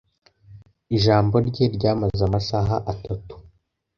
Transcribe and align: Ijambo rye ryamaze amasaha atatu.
Ijambo 0.97 1.35
rye 1.47 1.65
ryamaze 1.75 2.21
amasaha 2.29 2.75
atatu. 2.91 3.33